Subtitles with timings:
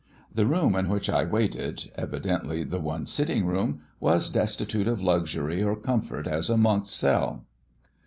[0.33, 5.61] The room in which I waited, evidently the one sitting room, was destitute of luxury
[5.61, 7.45] or comfort as a monk's cell.